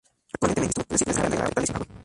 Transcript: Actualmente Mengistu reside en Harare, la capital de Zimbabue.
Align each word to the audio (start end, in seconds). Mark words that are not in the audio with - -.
Actualmente 0.33 0.61
Mengistu 0.81 0.81
reside 0.89 1.11
en 1.11 1.19
Harare, 1.19 1.37
la 1.39 1.43
capital 1.51 1.61
de 1.63 1.67
Zimbabue. 1.67 1.97